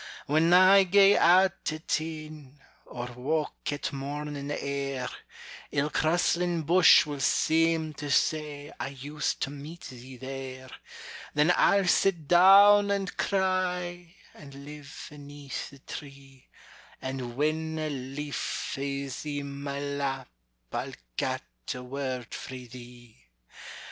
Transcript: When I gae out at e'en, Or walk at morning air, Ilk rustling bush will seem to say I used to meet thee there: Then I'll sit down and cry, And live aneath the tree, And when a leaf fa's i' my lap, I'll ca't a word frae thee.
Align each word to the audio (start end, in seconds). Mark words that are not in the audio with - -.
When 0.25 0.51
I 0.51 0.81
gae 0.81 1.15
out 1.15 1.71
at 1.71 2.01
e'en, 2.01 2.59
Or 2.87 3.05
walk 3.13 3.71
at 3.71 3.93
morning 3.93 4.49
air, 4.49 5.07
Ilk 5.71 6.01
rustling 6.03 6.63
bush 6.63 7.05
will 7.05 7.19
seem 7.19 7.93
to 7.93 8.09
say 8.09 8.73
I 8.79 8.87
used 8.87 9.41
to 9.41 9.51
meet 9.51 9.81
thee 9.81 10.17
there: 10.17 10.71
Then 11.35 11.53
I'll 11.55 11.85
sit 11.85 12.27
down 12.27 12.89
and 12.89 13.15
cry, 13.15 14.15
And 14.33 14.65
live 14.65 15.07
aneath 15.11 15.69
the 15.69 15.77
tree, 15.77 16.47
And 16.99 17.35
when 17.35 17.77
a 17.77 17.91
leaf 17.91 18.71
fa's 18.73 19.23
i' 19.23 19.43
my 19.43 19.79
lap, 19.79 20.29
I'll 20.71 20.93
ca't 21.15 21.75
a 21.75 21.83
word 21.83 22.33
frae 22.33 22.65
thee. 22.65 23.17